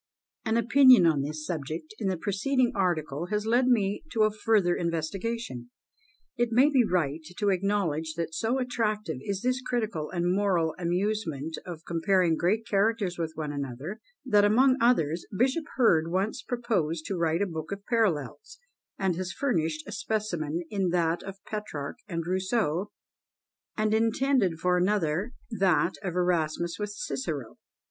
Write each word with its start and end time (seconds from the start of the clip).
An 0.45 0.57
opinion 0.57 1.05
on 1.05 1.21
this 1.21 1.45
subject 1.45 1.93
in 1.99 2.07
the 2.07 2.17
preceding 2.17 2.71
article 2.73 3.27
has 3.27 3.45
led 3.45 3.67
me 3.67 4.01
to 4.13 4.23
a 4.23 4.31
further 4.31 4.75
investigation. 4.75 5.69
It 6.35 6.51
may 6.51 6.71
be 6.71 6.83
right 6.83 7.19
to 7.37 7.49
acknowledge 7.49 8.15
that 8.15 8.33
so 8.33 8.57
attractive 8.57 9.17
is 9.21 9.41
this 9.43 9.61
critical 9.61 10.09
and 10.09 10.33
moral 10.33 10.73
amusement 10.79 11.55
of 11.67 11.85
comparing 11.85 12.35
great 12.35 12.65
characters 12.67 13.19
with 13.19 13.33
one 13.35 13.51
another, 13.53 14.01
that, 14.25 14.43
among 14.43 14.75
others, 14.81 15.27
Bishop 15.37 15.65
Hurd 15.75 16.09
once 16.09 16.41
proposed 16.41 17.05
to 17.05 17.15
write 17.15 17.43
a 17.43 17.45
book 17.45 17.71
of 17.71 17.85
Parallels, 17.85 18.57
and 18.97 19.15
has 19.17 19.31
furnished 19.31 19.85
a 19.87 19.91
specimen 19.91 20.63
in 20.71 20.89
that 20.89 21.21
of 21.21 21.43
Petrarch 21.45 21.99
and 22.07 22.25
Rousseau, 22.25 22.89
and 23.77 23.93
intended 23.93 24.57
for 24.59 24.77
another 24.79 25.33
that 25.51 25.93
of 26.01 26.15
Erasmus 26.15 26.77
with 26.79 26.89
Cicero. 26.89 27.59